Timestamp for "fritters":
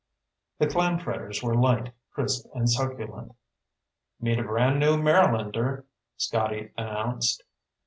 0.97-1.43